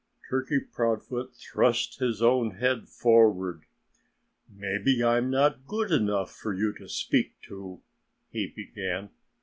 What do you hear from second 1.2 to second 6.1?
thrust his own head forward. "Maybe I'm not good